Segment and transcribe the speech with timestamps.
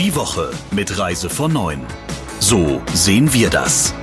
[0.00, 1.78] Die Woche mit Reise von 9.
[2.38, 3.94] So sehen wir das.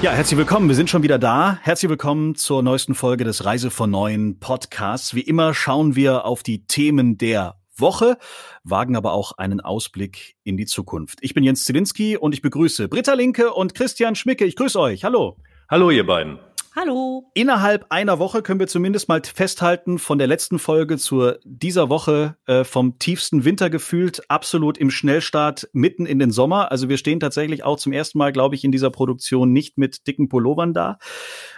[0.00, 0.68] Ja, herzlich willkommen.
[0.68, 1.58] Wir sind schon wieder da.
[1.62, 5.16] Herzlich willkommen zur neuesten Folge des Reise von Neuen Podcasts.
[5.16, 8.18] Wie immer schauen wir auf die Themen der Woche,
[8.62, 11.18] wagen aber auch einen Ausblick in die Zukunft.
[11.22, 14.44] Ich bin Jens Zielinski und ich begrüße Britta Linke und Christian Schmicke.
[14.44, 15.02] Ich grüße euch.
[15.02, 15.38] Hallo.
[15.68, 16.38] Hallo, ihr beiden.
[16.80, 17.28] Hallo.
[17.34, 22.36] Innerhalb einer Woche können wir zumindest mal festhalten, von der letzten Folge zur dieser Woche
[22.46, 26.70] äh, vom tiefsten Winter gefühlt, absolut im Schnellstart mitten in den Sommer.
[26.70, 30.06] Also wir stehen tatsächlich auch zum ersten Mal, glaube ich, in dieser Produktion nicht mit
[30.06, 30.98] dicken Pullovern da.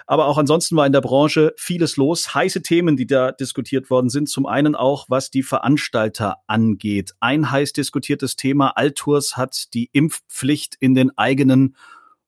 [0.06, 2.34] Aber auch ansonsten war in der Branche vieles los.
[2.34, 4.26] Heiße Themen, die da diskutiert worden sind.
[4.30, 7.12] Zum einen auch, was die Veranstalter angeht.
[7.20, 8.70] Ein heiß diskutiertes Thema.
[8.70, 11.76] Altours hat die Impfpflicht in den eigenen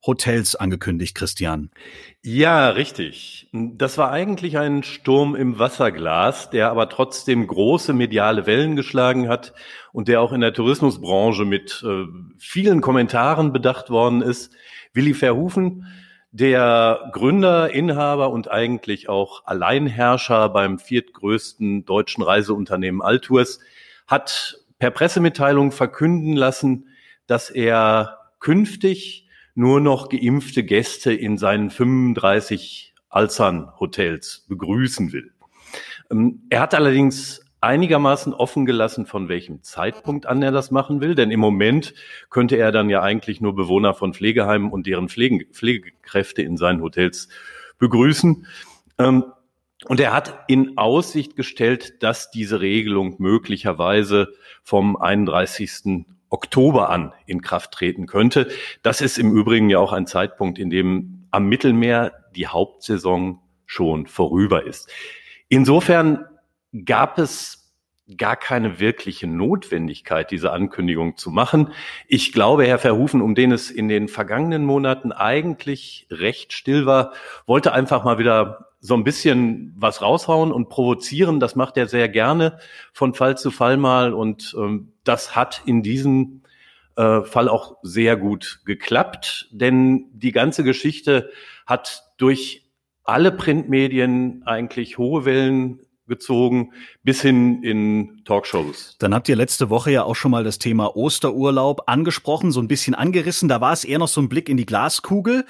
[0.04, 1.70] Hotels angekündigt, Christian.
[2.22, 3.48] Ja, richtig.
[3.52, 9.52] Das war eigentlich ein Sturm im Wasserglas, der aber trotzdem große mediale Wellen geschlagen hat
[9.92, 14.52] und der auch in der Tourismusbranche mit äh, vielen Kommentaren bedacht worden ist.
[14.92, 15.86] Willi Verhufen,
[16.32, 23.60] der Gründer, Inhaber und eigentlich auch Alleinherrscher beim viertgrößten deutschen Reiseunternehmen Altours,
[24.08, 26.88] hat per Pressemitteilung verkünden lassen,
[27.28, 29.21] dass er künftig
[29.54, 35.32] nur noch geimpfte Gäste in seinen 35 Alzern-Hotels begrüßen will.
[36.10, 41.14] Ähm, er hat allerdings einigermaßen offen gelassen, von welchem Zeitpunkt an er das machen will,
[41.14, 41.94] denn im Moment
[42.28, 46.82] könnte er dann ja eigentlich nur Bewohner von Pflegeheimen und deren Pflege, Pflegekräfte in seinen
[46.82, 47.28] Hotels
[47.78, 48.46] begrüßen.
[48.98, 49.24] Ähm,
[49.86, 54.28] und er hat in Aussicht gestellt, dass diese Regelung möglicherweise
[54.62, 56.06] vom 31.
[56.32, 58.48] Oktober an in Kraft treten könnte.
[58.82, 64.06] Das ist im Übrigen ja auch ein Zeitpunkt, in dem am Mittelmeer die Hauptsaison schon
[64.06, 64.90] vorüber ist.
[65.48, 66.26] Insofern
[66.84, 67.62] gab es
[68.16, 71.72] gar keine wirkliche Notwendigkeit, diese Ankündigung zu machen.
[72.08, 77.12] Ich glaube, Herr Verhufen, um den es in den vergangenen Monaten eigentlich recht still war,
[77.46, 81.38] wollte einfach mal wieder so ein bisschen was raushauen und provozieren.
[81.38, 82.58] Das macht er sehr gerne
[82.92, 86.42] von Fall zu Fall mal und ähm, das hat in diesem
[86.96, 91.30] äh, Fall auch sehr gut geklappt, denn die ganze Geschichte
[91.64, 92.68] hat durch
[93.04, 98.96] alle Printmedien eigentlich hohe Wellen gezogen, bis hin in Talkshows.
[98.98, 102.68] Dann habt ihr letzte Woche ja auch schon mal das Thema Osterurlaub angesprochen, so ein
[102.68, 103.48] bisschen angerissen.
[103.48, 105.44] Da war es eher noch so ein Blick in die Glaskugel.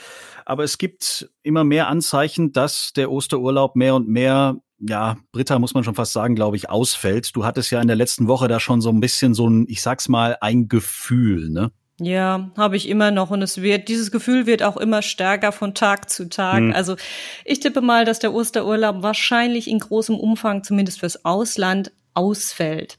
[0.44, 5.74] Aber es gibt immer mehr Anzeichen, dass der Osterurlaub mehr und mehr ja, Britta muss
[5.74, 7.36] man schon fast sagen, glaube ich, ausfällt.
[7.36, 9.80] Du hattest ja in der letzten Woche da schon so ein bisschen so ein, ich
[9.80, 11.70] sag's mal, ein Gefühl, ne?
[12.00, 15.74] Ja, habe ich immer noch und es wird dieses Gefühl wird auch immer stärker von
[15.74, 16.58] Tag zu Tag.
[16.58, 16.72] Hm.
[16.72, 16.96] Also
[17.44, 22.98] ich tippe mal, dass der Osterurlaub wahrscheinlich in großem Umfang zumindest fürs Ausland ausfällt.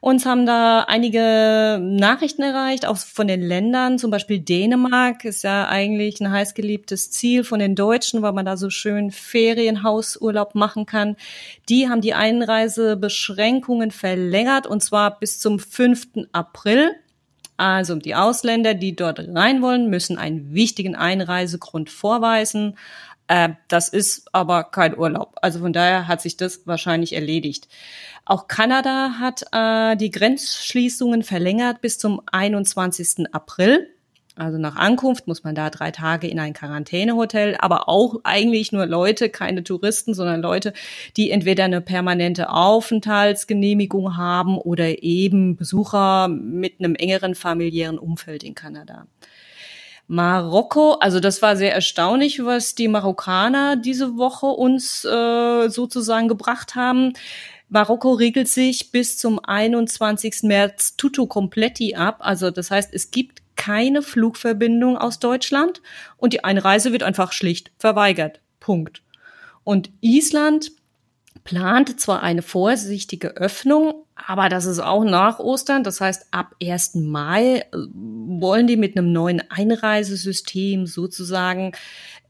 [0.00, 5.66] Uns haben da einige Nachrichten erreicht, auch von den Ländern, zum Beispiel Dänemark ist ja
[5.66, 11.16] eigentlich ein heißgeliebtes Ziel von den Deutschen, weil man da so schön Ferienhausurlaub machen kann.
[11.68, 16.26] Die haben die Einreisebeschränkungen verlängert und zwar bis zum 5.
[16.32, 16.92] April.
[17.56, 22.76] Also die Ausländer, die dort rein wollen, müssen einen wichtigen Einreisegrund vorweisen.
[23.28, 25.36] Äh, das ist aber kein Urlaub.
[25.40, 27.68] Also von daher hat sich das wahrscheinlich erledigt.
[28.24, 33.32] Auch Kanada hat äh, die Grenzschließungen verlängert bis zum 21.
[33.32, 33.93] April.
[34.36, 38.84] Also nach Ankunft muss man da drei Tage in ein Quarantänehotel, aber auch eigentlich nur
[38.86, 40.72] Leute, keine Touristen, sondern Leute,
[41.16, 48.56] die entweder eine permanente Aufenthaltsgenehmigung haben oder eben Besucher mit einem engeren familiären Umfeld in
[48.56, 49.06] Kanada.
[50.06, 56.74] Marokko, also das war sehr erstaunlich, was die Marokkaner diese Woche uns äh, sozusagen gebracht
[56.74, 57.14] haben.
[57.68, 60.42] Marokko regelt sich bis zum 21.
[60.42, 62.18] März tutto completi ab.
[62.20, 65.82] Also das heißt, es gibt keine Flugverbindung aus Deutschland
[66.16, 68.40] und die Einreise wird einfach schlicht verweigert.
[68.60, 69.02] Punkt.
[69.62, 70.72] Und Island
[71.44, 75.82] plant zwar eine vorsichtige Öffnung, aber das ist auch nach Ostern.
[75.82, 76.94] Das heißt, ab 1.
[76.96, 81.72] Mai äh, wollen die mit einem neuen Einreisesystem sozusagen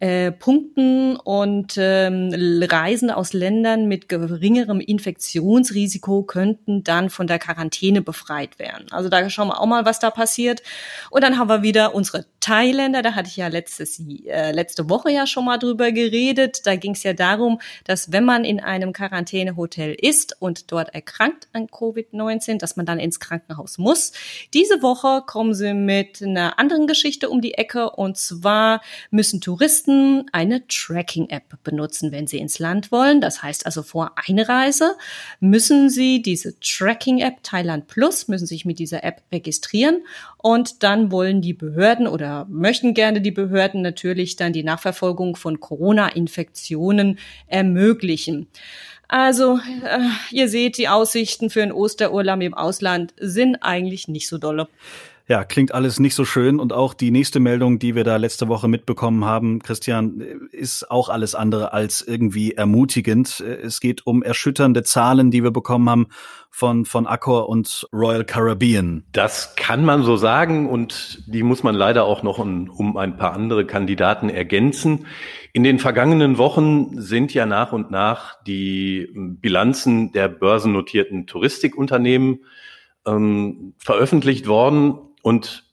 [0.00, 2.30] äh, punkten und ähm,
[2.62, 8.86] Reisende aus Ländern mit geringerem Infektionsrisiko könnten dann von der Quarantäne befreit werden.
[8.90, 10.62] Also da schauen wir auch mal, was da passiert.
[11.10, 15.10] Und dann haben wir wieder unsere Thailänder, da hatte ich ja letztes, äh, letzte Woche
[15.10, 16.66] ja schon mal drüber geredet.
[16.66, 21.48] Da ging es ja darum, dass wenn man in einem Quarantänehotel ist und dort erkrankt
[21.52, 24.12] an Covid-19, dass man dann ins Krankenhaus muss.
[24.54, 28.80] Diese Woche kommen sie mit einer anderen Geschichte um die Ecke und zwar
[29.10, 33.20] müssen Touristen eine Tracking-App benutzen, wenn sie ins Land wollen.
[33.20, 34.96] Das heißt also vor Einreise
[35.40, 40.02] müssen sie diese Tracking-App Thailand Plus, müssen sich mit dieser App registrieren
[40.38, 45.60] und dann wollen die Behörden oder möchten gerne die Behörden natürlich dann die Nachverfolgung von
[45.60, 48.48] Corona-Infektionen ermöglichen.
[49.16, 54.38] Also, äh, ihr seht, die Aussichten für einen Osterurlaub im Ausland sind eigentlich nicht so
[54.38, 54.66] dolle.
[55.26, 56.60] Ja, klingt alles nicht so schön.
[56.60, 61.08] Und auch die nächste Meldung, die wir da letzte Woche mitbekommen haben, Christian, ist auch
[61.08, 63.40] alles andere als irgendwie ermutigend.
[63.40, 66.08] Es geht um erschütternde Zahlen, die wir bekommen haben
[66.50, 69.04] von, von Accor und Royal Caribbean.
[69.12, 73.32] Das kann man so sagen und die muss man leider auch noch um, ein paar
[73.32, 75.06] andere Kandidaten ergänzen.
[75.54, 82.40] In den vergangenen Wochen sind ja nach und nach die Bilanzen der börsennotierten Touristikunternehmen
[83.06, 85.64] ähm, veröffentlicht worden und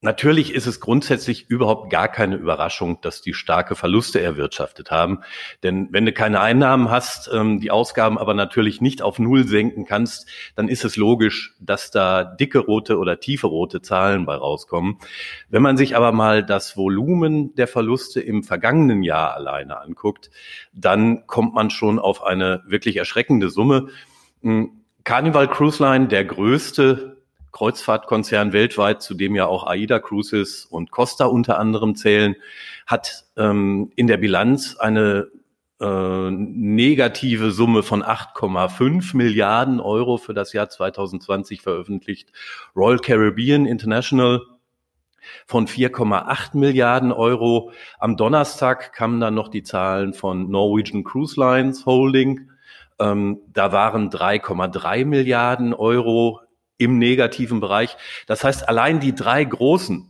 [0.00, 5.20] natürlich ist es grundsätzlich überhaupt gar keine Überraschung, dass die starke Verluste erwirtschaftet haben.
[5.62, 9.84] Denn wenn du keine Einnahmen hast, ähm, die Ausgaben aber natürlich nicht auf Null senken
[9.84, 10.26] kannst,
[10.56, 14.98] dann ist es logisch, dass da dicke rote oder tiefe rote Zahlen bei rauskommen.
[15.48, 20.32] Wenn man sich aber mal das Volumen der Verluste im vergangenen Jahr alleine anguckt,
[20.72, 23.86] dann kommt man schon auf eine wirklich erschreckende Summe.
[24.42, 27.19] Hm, Carnival Cruise Line, der größte
[27.52, 32.36] Kreuzfahrtkonzern weltweit, zu dem ja auch AIDA Cruises und Costa unter anderem zählen,
[32.86, 35.28] hat ähm, in der Bilanz eine
[35.80, 42.32] äh, negative Summe von 8,5 Milliarden Euro für das Jahr 2020 veröffentlicht.
[42.76, 44.42] Royal Caribbean International
[45.46, 47.72] von 4,8 Milliarden Euro.
[47.98, 52.50] Am Donnerstag kamen dann noch die Zahlen von Norwegian Cruise Lines Holding.
[52.98, 56.40] Ähm, da waren 3,3 Milliarden Euro
[56.80, 57.96] im negativen Bereich.
[58.26, 60.06] Das heißt, allein die drei großen,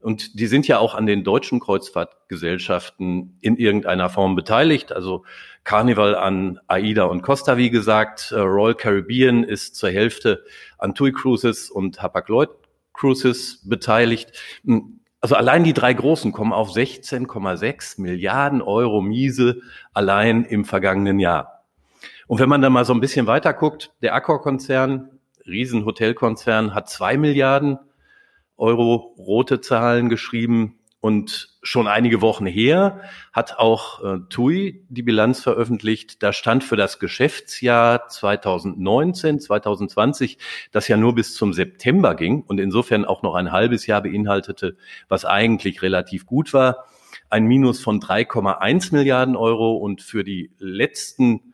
[0.00, 5.24] und die sind ja auch an den deutschen Kreuzfahrtgesellschaften in irgendeiner Form beteiligt, also
[5.64, 10.44] Carnival an AIDA und Costa, wie gesagt, äh, Royal Caribbean ist zur Hälfte
[10.78, 12.50] an TUI Cruises und Hapag-Lloyd
[12.92, 14.32] Cruises beteiligt.
[14.64, 19.62] Hm, also allein die drei großen kommen auf 16,6 Milliarden Euro Miese
[19.94, 21.64] allein im vergangenen Jahr.
[22.26, 25.13] Und wenn man dann mal so ein bisschen weiter guckt, der Accor-Konzern
[25.46, 27.78] Riesenhotelkonzern hat zwei Milliarden
[28.56, 30.78] Euro rote Zahlen geschrieben.
[31.00, 36.22] Und schon einige Wochen her hat auch äh, TUI die Bilanz veröffentlicht.
[36.22, 40.38] Da stand für das Geschäftsjahr 2019, 2020,
[40.72, 44.78] das ja nur bis zum September ging und insofern auch noch ein halbes Jahr beinhaltete,
[45.08, 46.86] was eigentlich relativ gut war,
[47.28, 49.76] ein Minus von 3,1 Milliarden Euro.
[49.76, 51.53] Und für die letzten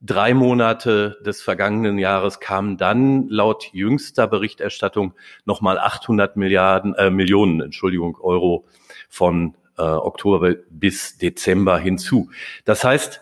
[0.00, 5.14] drei Monate des vergangenen Jahres kamen dann laut jüngster Berichterstattung
[5.44, 8.64] nochmal 800 Milliarden, äh, Millionen, Entschuldigung, Euro
[9.08, 12.30] von äh, Oktober bis Dezember hinzu.
[12.64, 13.20] Das heißt,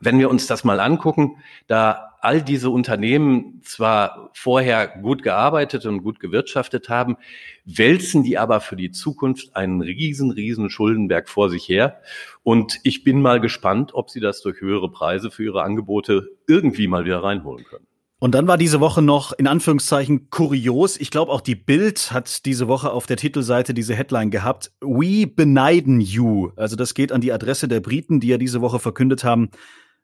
[0.00, 6.02] wenn wir uns das mal angucken, da all diese Unternehmen zwar vorher gut gearbeitet und
[6.02, 7.16] gut gewirtschaftet haben,
[7.64, 12.00] wälzen die aber für die Zukunft einen riesen, riesen Schuldenberg vor sich her.
[12.42, 16.88] Und ich bin mal gespannt, ob sie das durch höhere Preise für ihre Angebote irgendwie
[16.88, 17.86] mal wieder reinholen können.
[18.20, 20.96] Und dann war diese Woche noch in Anführungszeichen kurios.
[20.96, 24.72] Ich glaube, auch die Bild hat diese Woche auf der Titelseite diese Headline gehabt.
[24.80, 26.50] We beneiden you.
[26.56, 29.50] Also das geht an die Adresse der Briten, die ja diese Woche verkündet haben,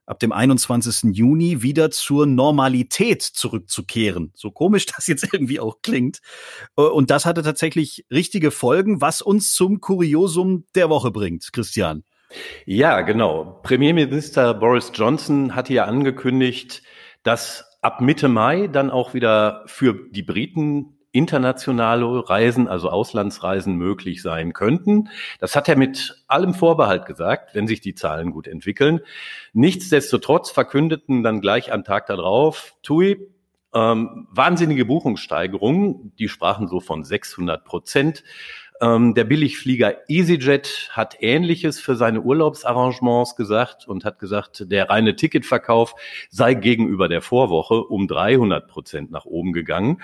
[0.07, 1.15] ab dem 21.
[1.17, 4.33] Juni wieder zur Normalität zurückzukehren.
[4.35, 6.21] So komisch das jetzt irgendwie auch klingt.
[6.77, 12.05] Äh, und das hatte tatsächlich richtige Folgen, was uns zum Kuriosum der Woche bringt, Christian.
[12.67, 13.61] Ja, genau.
[13.63, 16.83] Premierminister Boris Johnson hatte ja angekündigt,
[17.23, 24.21] dass ab Mitte Mai dann auch wieder für die Briten internationale Reisen, also Auslandsreisen möglich
[24.21, 25.09] sein könnten.
[25.39, 29.01] Das hat er mit allem Vorbehalt gesagt, wenn sich die Zahlen gut entwickeln.
[29.53, 33.29] Nichtsdestotrotz verkündeten dann gleich am Tag darauf TUI
[33.73, 38.25] ähm, wahnsinnige Buchungssteigerungen, die sprachen so von 600 Prozent.
[38.81, 45.15] Ähm, der Billigflieger EasyJet hat Ähnliches für seine Urlaubsarrangements gesagt und hat gesagt, der reine
[45.15, 45.95] Ticketverkauf
[46.29, 50.03] sei gegenüber der Vorwoche um 300 Prozent nach oben gegangen.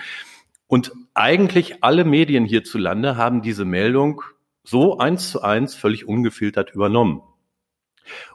[0.71, 4.21] Und eigentlich alle Medien hierzulande haben diese Meldung
[4.63, 7.23] so eins zu eins völlig ungefiltert übernommen.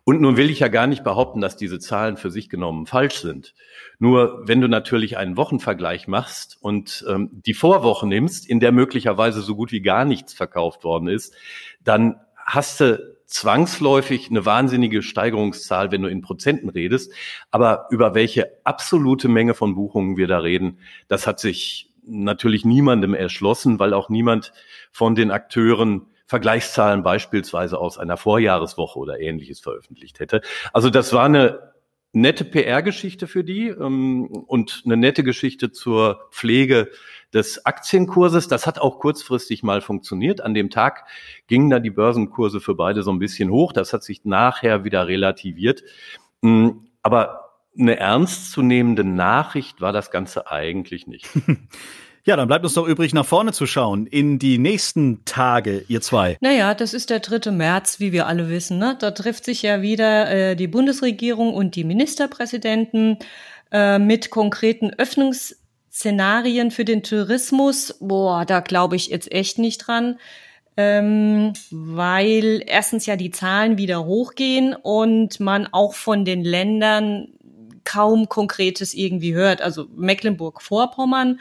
[0.05, 3.23] Und nun will ich ja gar nicht behaupten, dass diese Zahlen für sich genommen falsch
[3.23, 3.55] sind.
[3.99, 9.41] Nur wenn du natürlich einen Wochenvergleich machst und ähm, die Vorwoche nimmst, in der möglicherweise
[9.41, 11.35] so gut wie gar nichts verkauft worden ist,
[11.85, 17.15] dann hast du zwangsläufig eine wahnsinnige Steigerungszahl, wenn du in Prozenten redest.
[17.51, 23.15] Aber über welche absolute Menge von Buchungen wir da reden, das hat sich natürlich niemandem
[23.15, 24.53] erschlossen, weil auch niemand
[24.93, 30.41] von den Akteuren Vergleichszahlen beispielsweise aus einer Vorjahreswoche oder ähnliches veröffentlicht hätte.
[30.73, 31.73] Also das war eine
[32.13, 36.91] nette PR-Geschichte für die ähm, und eine nette Geschichte zur Pflege
[37.33, 38.49] des Aktienkurses.
[38.49, 40.41] Das hat auch kurzfristig mal funktioniert.
[40.41, 41.05] An dem Tag
[41.47, 43.73] gingen da die Börsenkurse für beide so ein bisschen hoch.
[43.73, 45.85] Das hat sich nachher wieder relativiert.
[46.43, 47.46] Ähm, aber
[47.79, 51.29] eine ernstzunehmende Nachricht war das Ganze eigentlich nicht.
[52.27, 56.01] Ja, dann bleibt uns doch übrig, nach vorne zu schauen, in die nächsten Tage, ihr
[56.01, 56.37] zwei.
[56.41, 57.53] Naja, das ist der 3.
[57.53, 58.79] März, wie wir alle wissen.
[58.79, 58.97] Ne?
[58.99, 63.19] Da trifft sich ja wieder äh, die Bundesregierung und die Ministerpräsidenten
[63.71, 67.97] äh, mit konkreten Öffnungsszenarien für den Tourismus.
[68.01, 70.19] Boah, da glaube ich jetzt echt nicht dran.
[70.77, 77.29] Ähm, weil erstens ja die Zahlen wieder hochgehen und man auch von den Ländern
[77.87, 79.63] kaum Konkretes irgendwie hört.
[79.63, 81.41] Also Mecklenburg-Vorpommern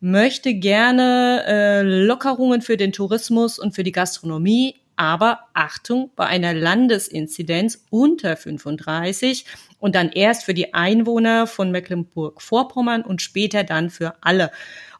[0.00, 6.54] möchte gerne äh, Lockerungen für den Tourismus und für die Gastronomie, aber Achtung, bei einer
[6.54, 9.46] Landesinzidenz unter 35
[9.78, 14.50] und dann erst für die Einwohner von Mecklenburg-Vorpommern und später dann für alle.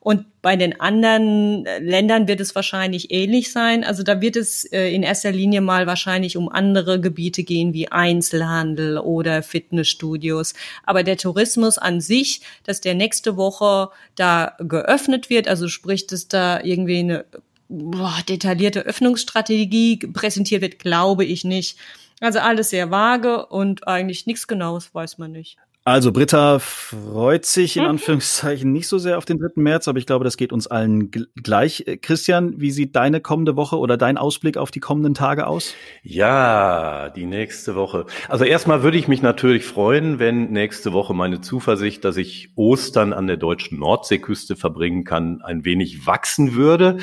[0.03, 3.85] Und bei den anderen äh, Ländern wird es wahrscheinlich ähnlich sein.
[3.85, 7.87] Also da wird es äh, in erster Linie mal wahrscheinlich um andere Gebiete gehen wie
[7.87, 10.55] Einzelhandel oder Fitnessstudios.
[10.83, 16.27] Aber der Tourismus an sich, dass der nächste Woche da geöffnet wird, also sprich, dass
[16.27, 17.25] da irgendwie eine
[17.69, 21.79] boah, detaillierte Öffnungsstrategie präsentiert wird, glaube ich nicht.
[22.19, 25.59] Also alles sehr vage und eigentlich nichts Genaues weiß man nicht.
[25.85, 27.91] Also Britta freut sich in mhm.
[27.91, 29.61] Anführungszeichen nicht so sehr auf den 3.
[29.61, 31.85] März, aber ich glaube, das geht uns allen gleich.
[31.89, 35.75] Äh, Christian, wie sieht deine kommende Woche oder dein Ausblick auf die kommenden Tage aus?
[36.05, 38.07] Ja, die nächste Woche.
[38.29, 43.13] Also erstmal würde ich mich natürlich freuen, wenn nächste Woche meine Zuversicht, dass ich Ostern
[43.13, 46.99] an der deutschen Nordseeküste verbringen kann, ein wenig wachsen würde.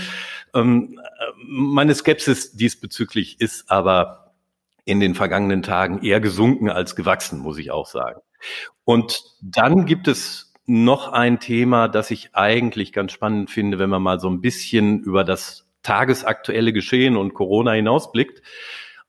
[0.54, 4.29] Ähm, äh, meine Skepsis diesbezüglich ist aber
[4.86, 8.22] in den vergangenen Tagen eher gesunken als gewachsen, muss ich auch sagen.
[8.86, 14.04] Und dann gibt es noch ein Thema, das ich eigentlich ganz spannend finde, wenn man
[14.04, 18.42] mal so ein bisschen über das tagesaktuelle Geschehen und Corona hinausblickt.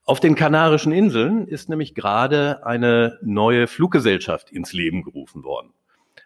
[0.03, 5.73] Auf den Kanarischen Inseln ist nämlich gerade eine neue Fluggesellschaft ins Leben gerufen worden.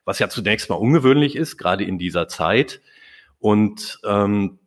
[0.05, 2.81] Was ja zunächst mal ungewöhnlich ist, gerade in dieser Zeit.
[3.39, 4.59] Und ähm,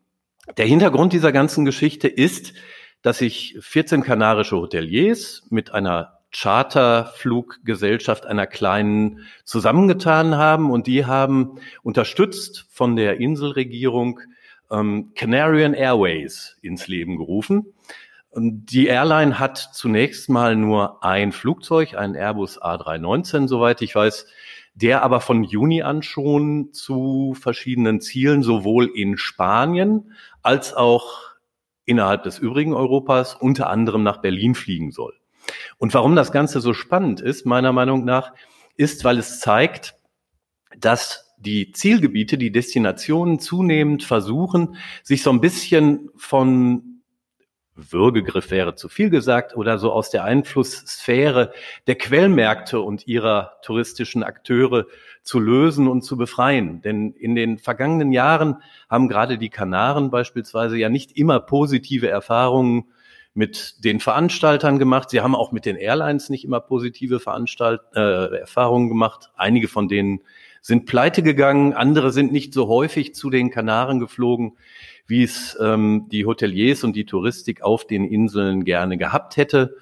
[0.56, 2.52] der Hintergrund dieser ganzen Geschichte ist,
[3.02, 11.58] dass sich 14 kanarische Hoteliers mit einer Charterfluggesellschaft einer kleinen zusammengetan haben und die haben
[11.82, 14.20] unterstützt von der Inselregierung
[14.70, 17.72] ähm, Canarian Airways ins Leben gerufen.
[18.30, 24.26] Und die Airline hat zunächst mal nur ein Flugzeug, einen Airbus A319, soweit ich weiß,
[24.74, 30.12] der aber von Juni an schon zu verschiedenen Zielen sowohl in Spanien
[30.42, 31.27] als auch
[31.88, 35.14] innerhalb des übrigen Europas unter anderem nach Berlin fliegen soll.
[35.78, 38.32] Und warum das Ganze so spannend ist, meiner Meinung nach,
[38.76, 39.94] ist, weil es zeigt,
[40.78, 46.87] dass die Zielgebiete, die Destinationen zunehmend versuchen, sich so ein bisschen von
[47.78, 51.52] Würgegriff wäre zu viel gesagt oder so aus der Einflusssphäre
[51.86, 54.86] der Quellmärkte und ihrer touristischen Akteure
[55.22, 56.82] zu lösen und zu befreien.
[56.82, 58.56] Denn in den vergangenen Jahren
[58.90, 62.86] haben gerade die Kanaren beispielsweise ja nicht immer positive Erfahrungen
[63.34, 65.10] mit den Veranstaltern gemacht.
[65.10, 69.30] Sie haben auch mit den Airlines nicht immer positive Veranstalt äh, Erfahrungen gemacht.
[69.36, 70.22] Einige von denen
[70.60, 74.56] sind pleite gegangen, andere sind nicht so häufig zu den Kanaren geflogen,
[75.08, 79.76] wie es ähm, die Hoteliers und die Touristik auf den Inseln gerne gehabt hätte.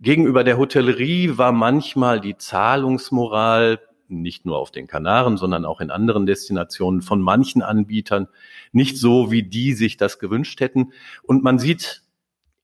[0.00, 5.90] Gegenüber der Hotellerie war manchmal die Zahlungsmoral nicht nur auf den Kanaren, sondern auch in
[5.90, 8.28] anderen Destinationen von manchen Anbietern
[8.72, 10.92] nicht so, wie die sich das gewünscht hätten.
[11.22, 12.02] Und man sieht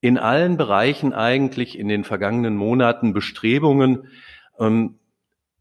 [0.01, 4.09] in allen Bereichen eigentlich in den vergangenen Monaten Bestrebungen,
[4.59, 4.99] ähm,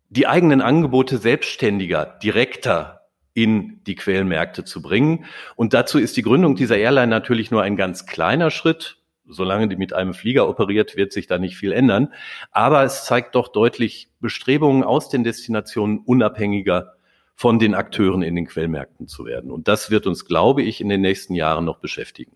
[0.09, 3.02] die eigenen Angebote selbstständiger, direkter
[3.33, 5.25] in die Quellmärkte zu bringen.
[5.55, 8.97] Und dazu ist die Gründung dieser Airline natürlich nur ein ganz kleiner Schritt.
[9.25, 12.13] Solange die mit einem Flieger operiert, wird sich da nicht viel ändern.
[12.51, 16.93] Aber es zeigt doch deutlich Bestrebungen aus den Destinationen unabhängiger
[17.35, 19.49] von den Akteuren in den Quellmärkten zu werden.
[19.49, 22.35] Und das wird uns, glaube ich, in den nächsten Jahren noch beschäftigen.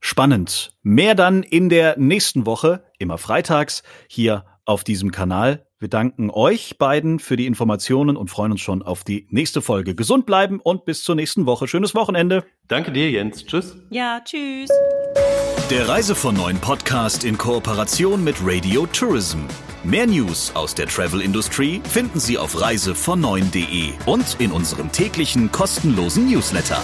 [0.00, 0.76] spannend.
[0.82, 5.64] Mehr dann in der nächsten Woche, immer freitags, hier auf diesem Kanal.
[5.82, 9.96] Wir danken euch beiden für die Informationen und freuen uns schon auf die nächste Folge.
[9.96, 11.66] Gesund bleiben und bis zur nächsten Woche.
[11.66, 12.44] Schönes Wochenende.
[12.68, 13.44] Danke dir, Jens.
[13.44, 13.76] Tschüss.
[13.90, 14.70] Ja, tschüss.
[15.70, 19.40] Der Reise von Neuen Podcast in Kooperation mit Radio Tourism.
[19.82, 26.30] Mehr News aus der Travel Industry finden Sie auf reisevon und in unserem täglichen kostenlosen
[26.30, 26.80] Newsletter.